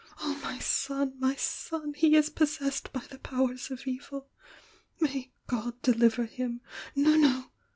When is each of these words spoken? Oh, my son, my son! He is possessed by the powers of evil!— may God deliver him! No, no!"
Oh, 0.19 0.33
my 0.43 0.57
son, 0.57 1.13
my 1.19 1.35
son! 1.35 1.93
He 1.93 2.15
is 2.15 2.31
possessed 2.31 2.91
by 2.91 3.01
the 3.11 3.19
powers 3.19 3.69
of 3.69 3.85
evil!— 3.85 4.31
may 4.99 5.31
God 5.45 5.79
deliver 5.83 6.25
him! 6.25 6.61
No, 6.95 7.15
no!" 7.15 7.51